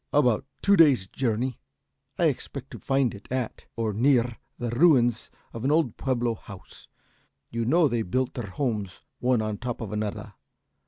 [0.11, 1.59] "About two days' journey.
[2.17, 6.87] I expect to find it at or near the ruins of an old Pueblo house.
[7.51, 10.33] You know they built their homes one on top of another.